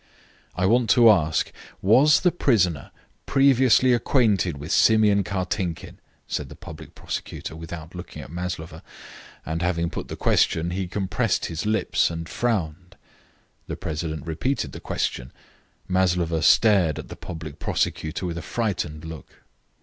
[0.55, 2.89] "I want to ask, was the prisoner
[3.27, 8.81] previously acquainted with Simeon Kartinkin?" said the public prosecutor, without looking at Maslova,
[9.45, 12.95] and, having put the question, he compressed his lips and frowned.
[13.67, 15.31] The president repeated the question.
[15.87, 19.43] Maslova stared at the public prosecutor, with a frightened look.